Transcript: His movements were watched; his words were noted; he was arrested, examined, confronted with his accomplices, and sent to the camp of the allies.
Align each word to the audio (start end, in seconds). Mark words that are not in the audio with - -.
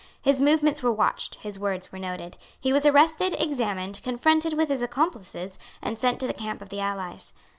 His 0.19 0.41
movements 0.41 0.81
were 0.81 0.91
watched; 0.91 1.35
his 1.35 1.59
words 1.59 1.91
were 1.91 1.99
noted; 1.99 2.35
he 2.59 2.73
was 2.73 2.87
arrested, 2.87 3.35
examined, 3.39 4.01
confronted 4.01 4.53
with 4.53 4.69
his 4.69 4.81
accomplices, 4.81 5.59
and 5.79 5.95
sent 5.95 6.19
to 6.21 6.25
the 6.25 6.33
camp 6.33 6.59
of 6.63 6.69
the 6.69 6.79
allies. 6.79 7.35